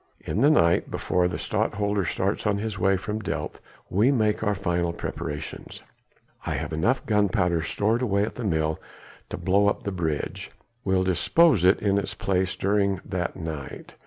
In 0.21 0.41
the 0.41 0.49
night 0.49 0.89
before 0.89 1.27
the 1.27 1.37
Stadtholder 1.37 2.05
starts 2.05 2.47
on 2.47 2.57
his 2.57 2.79
way 2.79 2.97
from 2.97 3.19
Delft 3.19 3.59
we 3.87 4.11
make 4.11 4.41
our 4.43 4.55
final 4.55 4.93
preparations. 4.93 5.83
I 6.43 6.55
have 6.55 6.73
enough 6.73 7.05
gunpowder 7.05 7.61
stowed 7.61 8.01
away 8.01 8.23
at 8.23 8.33
the 8.33 8.43
mill 8.43 8.79
to 9.29 9.37
blow 9.37 9.67
up 9.67 9.83
the 9.83 9.91
bridge. 9.91 10.49
We'll 10.83 11.03
dispose 11.03 11.63
it 11.63 11.79
in 11.83 11.99
its 11.99 12.15
place 12.15 12.55
during 12.55 12.99
that 13.05 13.35
night. 13.35 13.93